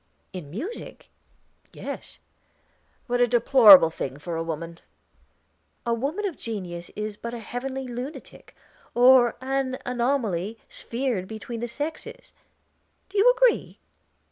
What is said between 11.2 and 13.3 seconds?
between the sexes; do